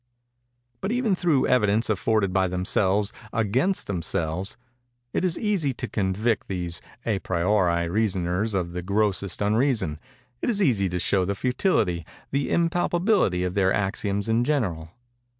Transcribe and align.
"But, 0.81 0.91
even 0.91 1.13
through 1.13 1.45
evidence 1.45 1.87
afforded 1.87 2.33
by 2.33 2.47
themselves 2.47 3.13
against 3.31 3.85
themselves, 3.85 4.57
it 5.13 5.23
is 5.23 5.37
easy 5.37 5.73
to 5.75 5.87
convict 5.87 6.47
these 6.47 6.81
à 7.05 7.21
priori 7.21 7.87
reasoners 7.87 8.55
of 8.55 8.71
the 8.71 8.81
grossest 8.81 9.43
unreason—it 9.43 10.49
is 10.49 10.59
easy 10.59 10.89
to 10.89 10.97
show 10.97 11.23
the 11.23 11.35
futility—the 11.35 12.49
impalpability 12.49 13.43
of 13.43 13.53
their 13.53 13.71
axioms 13.71 14.27
in 14.27 14.43
general. 14.43 14.89